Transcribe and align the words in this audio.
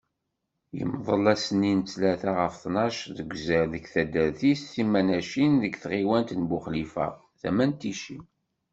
Yemḍel 0.77 1.23
ass-nni 1.33 1.71
n 1.75 1.79
ttlata 1.81 2.31
ɣef 2.39 2.55
ṭnac 2.63 2.99
n 3.13 3.17
uzal 3.35 3.65
deg 3.73 3.85
taddart-is 3.93 4.61
Timanacin 4.73 5.53
deg 5.63 5.73
tɣiwant 5.83 6.35
n 6.39 6.41
Buxlifa, 6.49 7.07
tama 7.39 7.65
n 7.69 7.71
Tici. 7.79 8.17